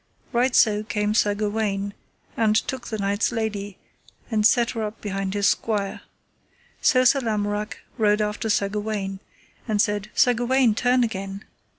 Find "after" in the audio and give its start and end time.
8.19-8.49